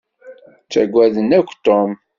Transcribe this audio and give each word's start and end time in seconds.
Ttaggaden 0.63 1.29
akk 1.39 1.49
Tom. 1.65 1.91